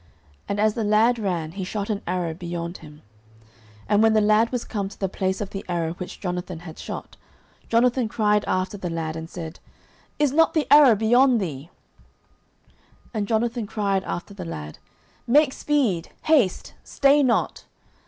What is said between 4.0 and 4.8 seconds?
when the lad was